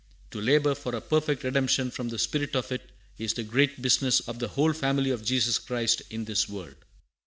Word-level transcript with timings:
To 0.31 0.41
labor 0.41 0.73
for 0.73 0.95
a 0.95 0.99
perfect 0.99 1.43
redemption 1.43 1.91
from 1.91 2.09
the 2.09 2.17
spirit 2.17 2.55
of 2.55 2.71
it 2.71 2.89
is 3.19 3.35
the 3.35 3.43
great 3.43 3.83
business 3.83 4.19
of 4.21 4.39
the 4.39 4.47
whole 4.47 4.73
family 4.73 5.11
of 5.11 5.23
Jesus 5.23 5.59
Christ 5.59 6.01
in 6.09 6.25
this 6.25 6.49
world." 6.49 6.73